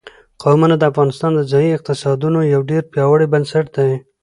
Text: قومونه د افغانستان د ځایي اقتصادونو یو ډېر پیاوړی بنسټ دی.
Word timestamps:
قومونه 0.43 0.75
د 0.77 0.83
افغانستان 0.91 1.31
د 1.35 1.41
ځایي 1.51 1.71
اقتصادونو 1.73 2.39
یو 2.53 2.61
ډېر 2.69 2.83
پیاوړی 2.93 3.27
بنسټ 3.33 3.65
دی. 3.77 3.91